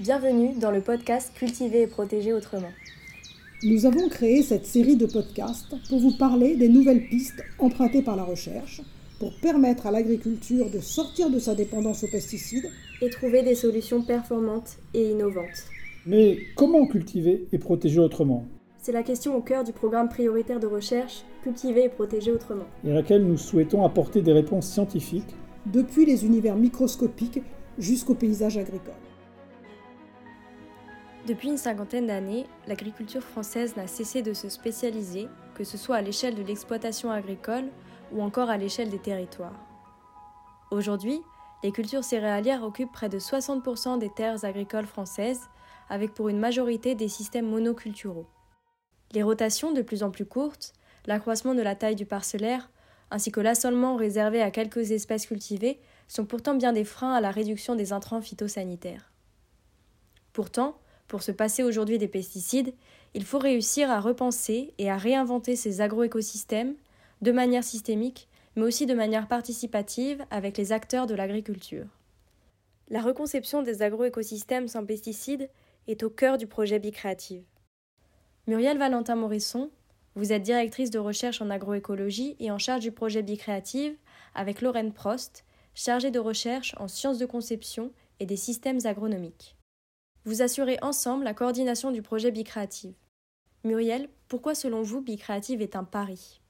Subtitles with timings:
[0.00, 2.70] Bienvenue dans le podcast Cultiver et protéger autrement.
[3.64, 8.14] Nous avons créé cette série de podcasts pour vous parler des nouvelles pistes empruntées par
[8.14, 8.80] la recherche
[9.18, 12.70] pour permettre à l'agriculture de sortir de sa dépendance aux pesticides
[13.02, 15.64] et trouver des solutions performantes et innovantes.
[16.06, 18.44] Mais comment cultiver et protéger autrement?
[18.76, 22.92] C'est la question au cœur du programme prioritaire de recherche Cultiver et protéger autrement, et
[22.92, 25.34] à laquelle nous souhaitons apporter des réponses scientifiques
[25.66, 27.42] depuis les univers microscopiques
[27.78, 28.94] jusqu'au paysage agricole.
[31.28, 36.00] Depuis une cinquantaine d'années, l'agriculture française n'a cessé de se spécialiser, que ce soit à
[36.00, 37.66] l'échelle de l'exploitation agricole
[38.12, 39.60] ou encore à l'échelle des territoires.
[40.70, 41.20] Aujourd'hui,
[41.62, 45.50] les cultures céréalières occupent près de 60% des terres agricoles françaises,
[45.90, 48.26] avec pour une majorité des systèmes monoculturaux.
[49.12, 50.72] Les rotations de plus en plus courtes,
[51.04, 52.70] l'accroissement de la taille du parcellaire,
[53.10, 57.30] ainsi que l'assolement réservé à quelques espèces cultivées sont pourtant bien des freins à la
[57.30, 59.12] réduction des intrants phytosanitaires.
[60.32, 62.74] Pourtant, pour se passer aujourd'hui des pesticides,
[63.14, 66.74] il faut réussir à repenser et à réinventer ces agroécosystèmes
[67.22, 71.86] de manière systémique, mais aussi de manière participative avec les acteurs de l'agriculture.
[72.90, 75.48] La reconception des agroécosystèmes sans pesticides
[75.88, 77.44] est au cœur du projet Bicréative.
[78.46, 79.70] Muriel Valentin-Morisson,
[80.14, 83.94] vous êtes directrice de recherche en agroécologie et en charge du projet Bicréative
[84.34, 85.44] avec Lorraine Prost,
[85.74, 89.57] chargée de recherche en sciences de conception et des systèmes agronomiques.
[90.24, 92.94] Vous assurez ensemble la coordination du projet Bicréative.
[93.64, 96.40] Muriel, pourquoi selon vous Bicréative est un pari?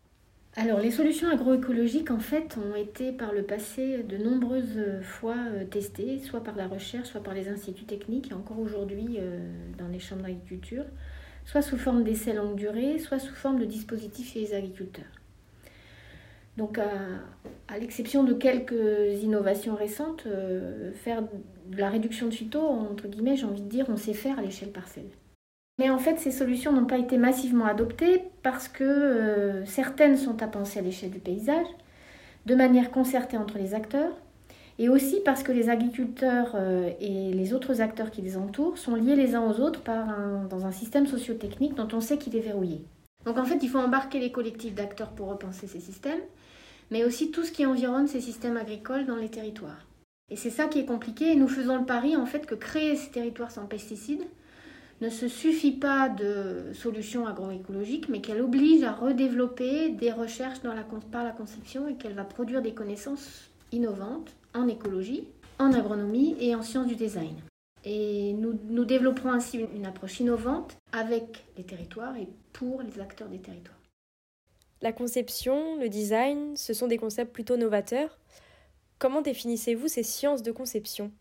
[0.57, 5.65] Alors, les solutions agroécologiques, en fait, ont été par le passé de nombreuses fois euh,
[5.65, 9.39] testées, soit par la recherche, soit par les instituts techniques, et encore aujourd'hui euh,
[9.79, 10.85] dans les chambres d'agriculture,
[11.45, 15.05] soit sous forme d'essais longue durée, soit sous forme de dispositifs chez les agriculteurs.
[16.57, 21.23] Donc, à, l'exception de quelques innovations récentes, euh, faire
[21.77, 24.71] la réduction de phyto, entre guillemets, j'ai envie de dire, on sait faire à l'échelle
[24.71, 25.11] parcelle.
[25.79, 30.43] Mais en fait, ces solutions n'ont pas été massivement adoptées parce que euh, certaines sont
[30.43, 31.67] à penser à l'échelle du paysage,
[32.47, 34.13] de manière concertée entre les acteurs,
[34.81, 38.95] et aussi parce que les agriculteurs euh, et les autres acteurs qui les entourent sont
[38.95, 39.83] liés les uns aux autres
[40.49, 42.85] dans un système socio-technique dont on sait qu'il est verrouillé.
[43.25, 46.21] Donc en fait, il faut embarquer les collectifs d'acteurs pour repenser ces systèmes,
[46.91, 49.88] mais aussi tout ce qui environne ces systèmes agricoles dans les territoires.
[50.31, 52.97] Et c'est ça qui est compliqué, et nous faisons le pari en fait que créer
[52.97, 54.27] ces territoires sans pesticides,
[55.01, 60.75] ne se suffit pas de solutions agroécologiques, mais qu'elle oblige à redévelopper des recherches dans
[60.75, 65.25] la, par la conception et qu'elle va produire des connaissances innovantes en écologie,
[65.59, 67.35] en agronomie et en sciences du design.
[67.85, 73.39] Et nous, développerons ainsi une approche innovante avec les territoires et pour les acteurs des
[73.39, 73.79] territoires.
[74.83, 78.19] La conception, le design, ce sont des concepts plutôt novateurs.
[78.99, 81.13] Comment définissez-vous ces sciences de conception?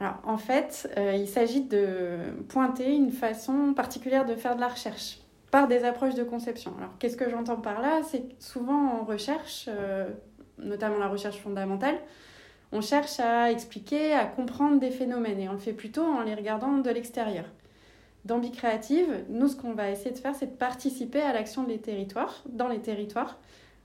[0.00, 4.68] Alors, en fait, euh, il s'agit de pointer une façon particulière de faire de la
[4.68, 5.18] recherche
[5.50, 6.72] par des approches de conception.
[6.78, 8.00] Alors, qu'est-ce que j'entends par là?
[8.08, 10.08] C'est souvent en recherche, euh,
[10.58, 11.96] notamment la recherche fondamentale,
[12.72, 16.34] on cherche à expliquer, à comprendre des phénomènes et on le fait plutôt en les
[16.34, 17.44] regardant de l'extérieur.
[18.24, 21.78] Dans Bicréative, nous, ce qu'on va essayer de faire, c'est de participer à l'action des
[21.78, 23.38] territoires, dans les territoires,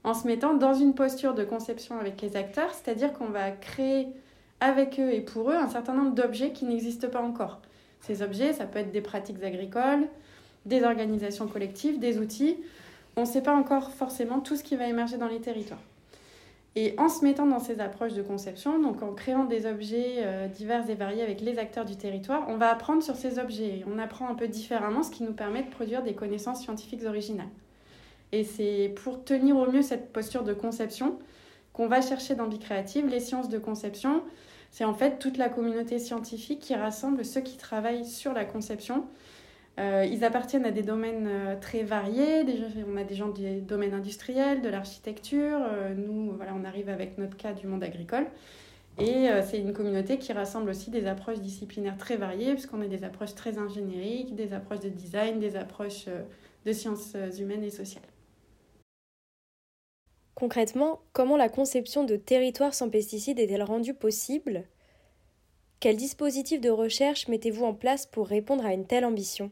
[0.05, 4.07] en se mettant dans une posture de conception avec les acteurs, c'est-à-dire qu'on va créer
[4.59, 7.59] avec eux et pour eux un certain nombre d'objets qui n'existent pas encore.
[8.01, 10.07] Ces objets, ça peut être des pratiques agricoles,
[10.67, 12.55] des organisations collectives, des outils.
[13.17, 15.81] On ne sait pas encore forcément tout ce qui va émerger dans les territoires.
[16.75, 20.47] Et en se mettant dans ces approches de conception, donc en créant des objets euh,
[20.47, 23.83] divers et variés avec les acteurs du territoire, on va apprendre sur ces objets.
[23.91, 27.47] On apprend un peu différemment, ce qui nous permet de produire des connaissances scientifiques originales.
[28.35, 31.17] Et c'est pour tenir au mieux cette posture de conception
[31.71, 34.23] qu'on va chercher dans Bicréative, les sciences de conception.
[34.71, 39.05] C'est en fait toute la communauté scientifique qui rassemble ceux qui travaillent sur la conception.
[39.79, 42.43] Euh, ils appartiennent à des domaines euh, très variés.
[42.85, 45.59] on a des gens du domaine industriel, de l'architecture.
[45.61, 48.27] Euh, nous, voilà, on arrive avec notre cas du monde agricole.
[48.97, 53.03] Et c'est une communauté qui rassemble aussi des approches disciplinaires très variées, puisqu'on a des
[53.03, 56.05] approches très ingénieriques, des approches de design, des approches
[56.65, 58.05] de sciences humaines et sociales.
[60.35, 64.65] Concrètement, comment la conception de territoires sans pesticides est-elle rendue possible?
[65.79, 69.51] Quel dispositif de recherche mettez-vous en place pour répondre à une telle ambition?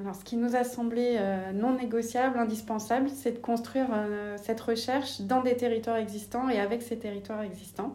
[0.00, 4.60] Alors, ce qui nous a semblé euh, non négociable, indispensable, c'est de construire euh, cette
[4.60, 7.94] recherche dans des territoires existants et avec ces territoires existants.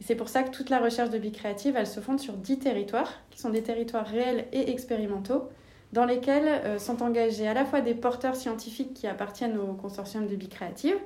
[0.00, 3.12] C'est pour ça que toute la recherche de Bicréative, elle se fonde sur dix territoires,
[3.30, 5.48] qui sont des territoires réels et expérimentaux,
[5.92, 10.26] dans lesquels euh, sont engagés à la fois des porteurs scientifiques qui appartiennent au consortium
[10.26, 10.98] de Bicréative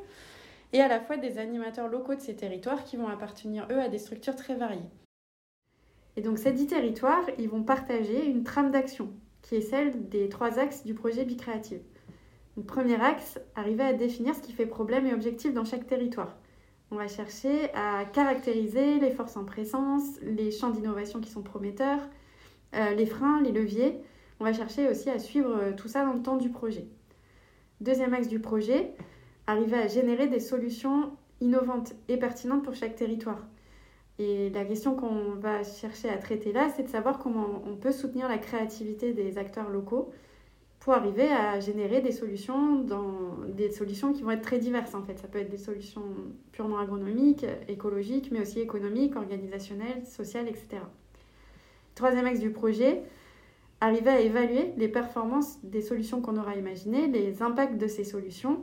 [0.73, 3.89] et à la fois des animateurs locaux de ces territoires qui vont appartenir, eux, à
[3.89, 4.91] des structures très variées.
[6.17, 9.11] Et donc ces dix territoires, ils vont partager une trame d'action,
[9.43, 11.81] qui est celle des trois axes du projet Bicréative.
[12.57, 16.37] Le premier axe, arriver à définir ce qui fait problème et objectif dans chaque territoire.
[16.91, 22.01] On va chercher à caractériser les forces en présence, les champs d'innovation qui sont prometteurs,
[22.75, 24.01] euh, les freins, les leviers.
[24.41, 26.87] On va chercher aussi à suivre euh, tout ça dans le temps du projet.
[27.81, 28.93] Deuxième axe du projet,
[29.47, 33.39] arriver à générer des solutions innovantes et pertinentes pour chaque territoire.
[34.19, 37.93] Et la question qu'on va chercher à traiter là, c'est de savoir comment on peut
[37.93, 40.13] soutenir la créativité des acteurs locaux
[40.79, 42.85] pour arriver à générer des solutions,
[43.49, 45.19] des solutions qui vont être très diverses en fait.
[45.19, 46.03] Ça peut être des solutions
[46.53, 50.83] purement agronomiques, écologiques, mais aussi économiques, organisationnelles, sociales, etc.
[51.95, 53.03] Troisième axe du projet,
[53.81, 58.63] arriver à évaluer les performances des solutions qu'on aura imaginées, les impacts de ces solutions,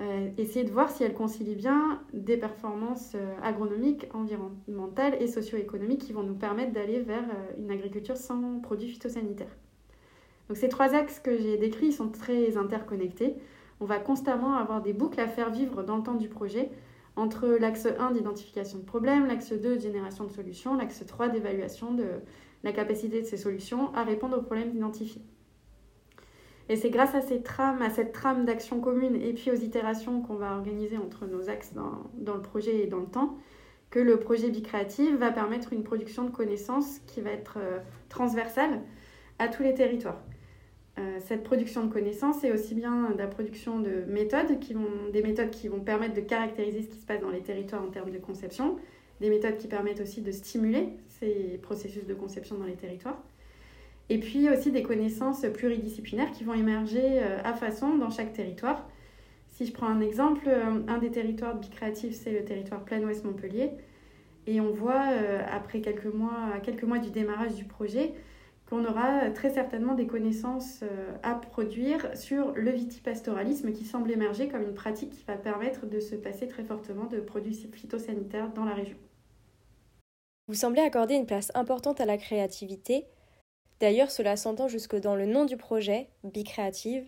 [0.00, 6.00] euh, essayer de voir si elles concilient bien des performances euh, agronomiques, environnementales et socio-économiques
[6.00, 9.54] qui vont nous permettre d'aller vers euh, une agriculture sans produits phytosanitaires.
[10.48, 13.36] Donc ces trois axes que j'ai décrits sont très interconnectés.
[13.80, 16.70] On va constamment avoir des boucles à faire vivre dans le temps du projet
[17.16, 21.92] entre l'axe 1 d'identification de problèmes, l'axe 2 de génération de solutions, l'axe 3 d'évaluation
[21.92, 22.06] de
[22.62, 25.22] la capacité de ces solutions à répondre aux problèmes identifiés.
[26.70, 30.96] Et c'est grâce à, cette trame d'action commune et puis aux itérations qu'on va organiser
[30.98, 33.36] entre nos axes dans, le projet et dans le temps
[33.90, 38.82] que le projet Bicréative va permettre une production de connaissances qui va être euh, transversale
[39.40, 40.22] à tous les territoires.
[41.00, 44.60] Euh, cette production de connaissances est aussi bien la production de méthodes,
[45.12, 47.88] des méthodes qui vont permettre de caractériser ce qui se passe dans les territoires en
[47.88, 48.76] termes de conception,
[49.20, 53.22] des méthodes qui permettent aussi de stimuler ces processus de conception dans les territoires,
[54.08, 58.88] et puis aussi des connaissances pluridisciplinaires qui vont émerger euh, à façon dans chaque territoire.
[59.48, 63.24] Si je prends un exemple, euh, un des territoires bicréatifs, c'est le territoire Plein Ouest
[63.24, 63.70] Montpellier.
[64.46, 65.04] Et on voit,
[65.52, 68.14] après quelques mois, quelques mois du démarrage du projet,
[68.70, 74.48] qu'on aura très certainement des connaissances euh, à produire sur le vitipastoralisme qui semble émerger
[74.48, 78.64] comme une pratique qui va permettre de se passer très fortement de produits phytosanitaires dans
[78.64, 78.96] la région.
[80.50, 83.06] Vous semblez accorder une place importante à la créativité.
[83.78, 87.06] D'ailleurs, cela s'entend jusque dans le nom du projet, Bicréative.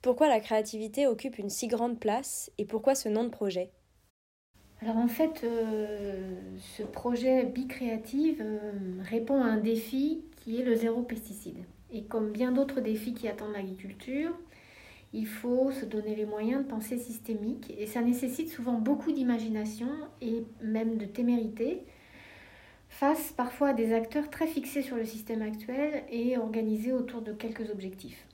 [0.00, 3.72] Pourquoi la créativité occupe une si grande place et pourquoi ce nom de projet?
[4.80, 6.36] Alors en fait, euh,
[6.76, 8.70] ce projet Bicréative euh,
[9.02, 11.64] répond à un défi qui est le zéro pesticide.
[11.90, 14.30] Et comme bien d'autres défis qui attendent l'agriculture,
[15.12, 19.90] il faut se donner les moyens de penser systémique et ça nécessite souvent beaucoup d'imagination
[20.20, 21.82] et même de témérité
[22.88, 27.32] face parfois à des acteurs très fixés sur le système actuel et organisés autour de
[27.32, 28.26] quelques objectifs.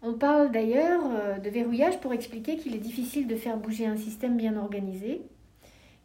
[0.00, 3.96] On parle d'ailleurs euh, de verrouillage pour expliquer qu'il est difficile de faire bouger un
[3.96, 5.22] système bien organisé.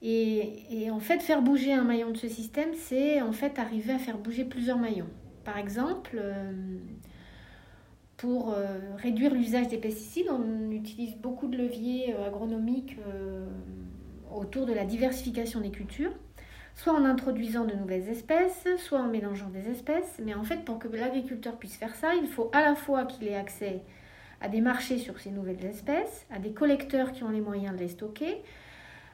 [0.05, 3.99] Et, en fait, faire bouger un maillon de ce système, c'est en fait arriver à
[3.99, 5.07] faire bouger plusieurs maillons.
[5.45, 6.51] Par exemple, euh,
[8.17, 12.97] pour euh, réduire l'usage des pesticides, on utilise beaucoup de leviers agronomiques
[14.35, 16.11] autour de la diversification des cultures
[16.75, 20.19] soit en introduisant de nouvelles espèces, soit en mélangeant des espèces.
[20.23, 23.27] Mais en fait, pour que l'agriculteur puisse faire ça, il faut à la fois qu'il
[23.27, 23.81] ait accès
[24.41, 27.79] à des marchés sur ces nouvelles espèces, à des collecteurs qui ont les moyens de
[27.79, 28.41] les stocker,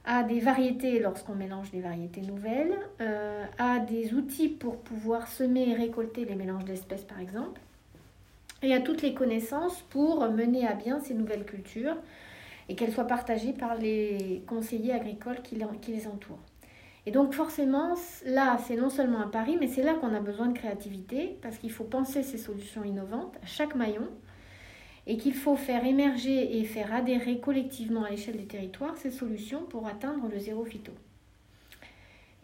[0.03, 5.69] à des variétés lorsqu'on mélange des variétés nouvelles, euh, à des outils pour pouvoir semer
[5.69, 7.61] et récolter les mélanges d'espèces par exemple,
[8.63, 11.95] et à toutes les connaissances pour mener à bien ces nouvelles cultures
[12.67, 16.39] et qu'elles soient partagées par les conseillers agricoles qui les entourent.
[17.05, 20.47] Et donc forcément, là, c'est non seulement un pari, mais c'est là qu'on a besoin
[20.47, 24.07] de créativité, parce qu'il faut penser ces solutions innovantes à chaque maillon,
[25.07, 29.63] et qu'il faut faire émerger et faire adhérer collectivement à l'échelle du territoire ces solutions
[29.63, 30.91] pour atteindre le zéro phyto.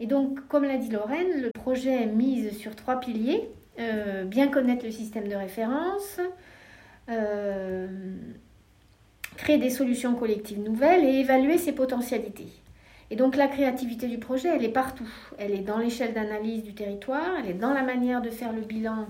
[0.00, 3.48] Et donc, comme l'a dit Lorraine, le projet mise sur trois piliers.
[3.78, 6.18] Euh, bien connaître le système de référence,
[7.10, 7.86] euh,
[9.36, 12.48] créer des solutions collectives nouvelles et évaluer ses potentialités.
[13.10, 15.08] Et donc la créativité du projet, elle est partout.
[15.38, 18.62] Elle est dans l'échelle d'analyse du territoire, elle est dans la manière de faire le
[18.62, 19.06] bilan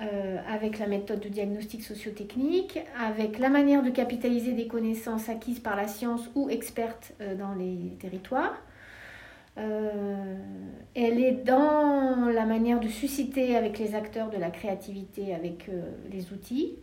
[0.00, 5.60] euh, avec la méthode de diagnostic sociotechnique, avec la manière de capitaliser des connaissances acquises
[5.60, 8.60] par la science ou expertes euh, dans les territoires.
[9.58, 10.34] Euh,
[10.96, 15.70] elle est dans la manière de susciter avec les acteurs de la créativité, avec
[16.10, 16.74] les outils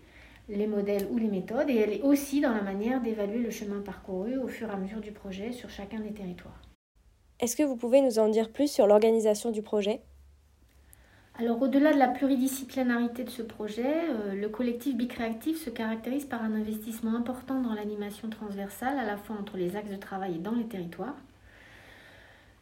[0.50, 3.82] les modèles ou les méthodes, et elle est aussi dans la manière d'évaluer le chemin
[3.82, 6.62] parcouru au fur et à mesure du projet sur chacun des territoires.
[7.40, 10.02] Est-ce que vous pouvez nous en dire plus sur l'organisation du projet?
[11.40, 16.44] Alors au-delà de la pluridisciplinarité de ce projet, euh, le collectif Bicréactif se caractérise par
[16.44, 20.40] un investissement important dans l'animation transversale, à la fois entre les axes de travail et
[20.40, 21.16] dans les territoires.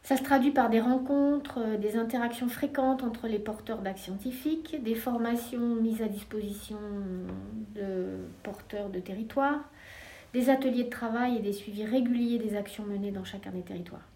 [0.08, 4.82] Ça se traduit par des rencontres, euh, des interactions fréquentes entre les porteurs d'actes scientifiques,
[4.82, 6.78] des formations mises à disposition
[7.74, 9.60] de porteurs de territoire,
[10.32, 14.08] des ateliers de travail et des suivis réguliers des actions menées dans chacun des territoires.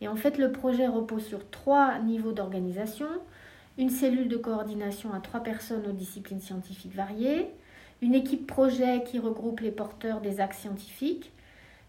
[0.00, 3.08] Et en fait, le projet repose sur trois niveaux d'organisation.
[3.76, 7.50] Une cellule de coordination à trois personnes aux disciplines scientifiques variées,
[8.00, 11.30] une équipe projet qui regroupe les porteurs des actes scientifiques,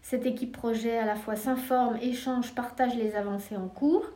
[0.08, 4.06] cette équipe projet à la fois s'informe, échange, partage les avancées en cours,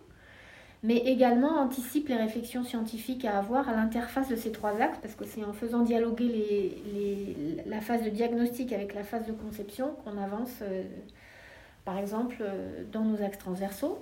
[0.83, 5.15] mais également anticipe les réflexions scientifiques à avoir à l'interface de ces trois axes, parce
[5.15, 6.83] que c'est en faisant dialoguer
[7.67, 10.83] la phase de diagnostic avec la phase de conception qu'on avance, euh,
[11.85, 13.99] par exemple, euh, dans nos axes transversaux.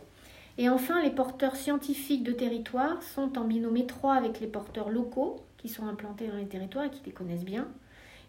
[0.58, 5.40] Et enfin, les porteurs scientifiques de territoire sont en binôme étroit avec les porteurs locaux
[5.58, 7.66] qui sont implantés dans les territoires et qui les connaissent bien.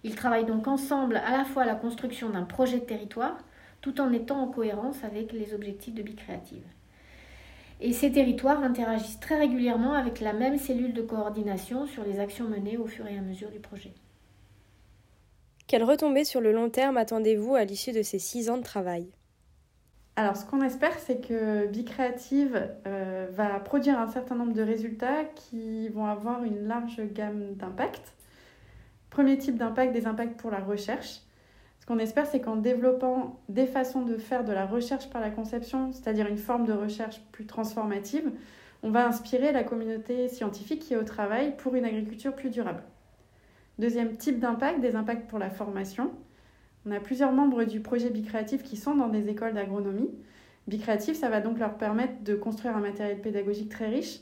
[0.04, 3.38] Ils travaillent donc ensemble à la fois à la construction d'un projet de territoire,
[3.82, 6.64] tout en étant en cohérence avec les objectifs de Bicréative.
[7.80, 12.48] Et ces territoires interagissent très régulièrement avec la même cellule de coordination sur les actions
[12.48, 13.94] menées au fur et à mesure du projet.
[15.66, 19.10] Quelles retombées sur le long terme attendez-vous à l'issue de ces six ans de travail?
[20.18, 25.24] Alors, ce qu'on espère, c'est que Bicréative euh, va produire un certain nombre de résultats
[25.24, 28.14] qui vont avoir une large gamme d'impacts.
[29.10, 31.22] Premier type d'impact, des impacts pour la recherche.
[31.92, 35.92] Qu'on espère, c'est qu'en développant des façons de faire de la recherche par la conception,
[35.92, 38.32] c'est-à-dire une forme de recherche plus transformative,
[38.82, 42.82] on va inspirer la communauté scientifique qui est au travail pour une agriculture plus durable.
[43.78, 46.12] Deuxième type d'impact, des impacts pour la formation.
[46.86, 50.12] On a plusieurs membres du projet Bicréatif qui sont dans des écoles d'agronomie.
[50.70, 54.22] Bicréatif, ça va donc leur permettre de construire un matériel pédagogique très riche.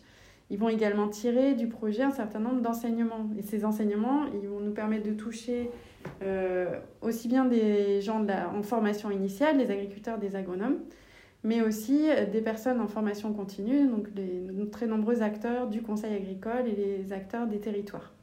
[0.50, 3.30] Ils vont également tirer du projet un certain nombre d'enseignements.
[3.38, 5.70] Et ces enseignements, ils vont nous permettre de toucher
[7.02, 10.80] aussi bien des gens en formation initiale, des agriculteurs, des agronomes,
[11.44, 16.68] mais aussi des personnes en formation continue, donc les très nombreux acteurs du conseil agricole
[16.68, 18.14] et les acteurs des territoires.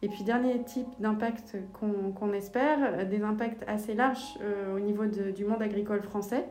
[0.00, 5.44] Et puis, dernier type d'impact qu'on espère, des impacts assez larges euh, au niveau du
[5.44, 6.44] monde agricole français.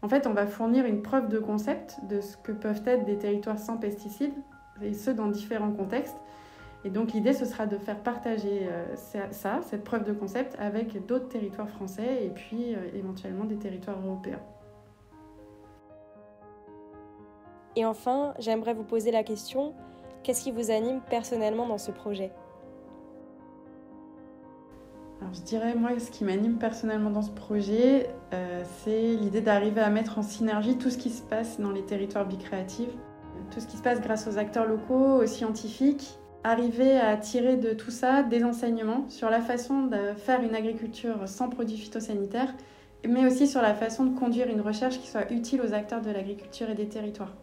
[0.00, 3.18] En fait, on va fournir une preuve de concept de ce que peuvent être des
[3.18, 4.34] territoires sans pesticides,
[4.82, 6.16] et ce dans différents contextes.
[6.84, 8.94] Et donc l'idée, ce sera de faire partager euh,
[9.30, 13.98] ça, cette preuve de concept, avec d'autres territoires français et puis euh, éventuellement des territoires
[14.04, 14.40] européens.
[17.76, 19.74] Et enfin, j'aimerais vous poser la question,
[20.22, 22.30] qu'est-ce qui vous anime personnellement dans ce projet?
[25.32, 29.88] Je dirais, moi, ce qui m'anime personnellement dans ce projet, euh, c'est l'idée d'arriver à
[29.88, 32.92] mettre en synergie tout ce qui se passe dans les territoires bicréatifs,
[33.50, 37.72] tout ce qui se passe grâce aux acteurs locaux, aux scientifiques, arriver à tirer de
[37.72, 42.54] tout ça des enseignements sur la façon de faire une agriculture sans produits phytosanitaires,
[43.08, 46.10] mais aussi sur la façon de conduire une recherche qui soit utile aux acteurs de
[46.10, 47.34] l'agriculture et des territoires.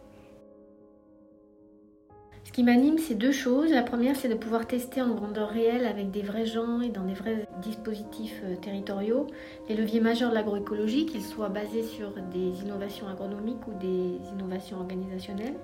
[2.44, 3.70] Ce qui m'anime, c'est deux choses.
[3.70, 7.04] La première, c'est de pouvoir tester en grandeur réelle avec des vrais gens et dans
[7.04, 9.26] des vrais dispositifs euh, territoriaux
[9.68, 14.78] les leviers majeurs de l'agroécologie, qu'ils soient basés sur des innovations agronomiques ou des innovations
[14.78, 15.54] organisationnelles.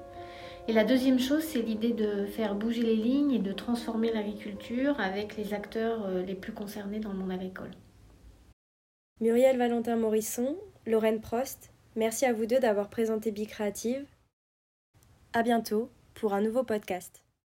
[0.69, 5.01] Et la deuxième chose, c'est l'idée de faire bouger les lignes et de transformer l'agriculture
[5.01, 7.71] avec les acteurs euh, les plus concernés dans le monde agricole.
[9.23, 14.05] Muriel Valentin-Morisson, Lorraine Prost, merci à vous deux d'avoir présenté Bicreative.
[15.33, 17.25] À bientôt pour un nouveau podcast.